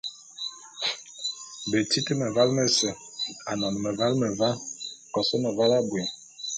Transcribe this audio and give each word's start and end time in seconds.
Betit 1.69 2.07
mevale 2.19 2.51
mese, 2.57 2.89
anon 3.51 3.75
meval 3.83 4.13
meva, 4.21 4.49
kos 5.13 5.29
meval 5.43 5.71
abui. 5.77 6.03